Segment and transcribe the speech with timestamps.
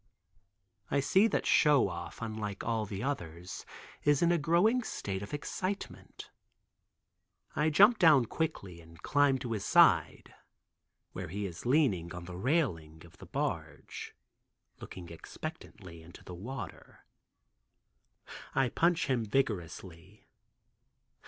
[0.89, 3.67] I see that Show Off, unlike all the others,
[4.03, 6.31] is in a growing state of excitement.
[7.55, 10.33] I jump down quickly and climb to his side,
[11.11, 14.15] where he is leaning on the railing of the barge,
[14.79, 17.05] looking expectantly into the water.
[18.55, 20.25] I punch him vigorously.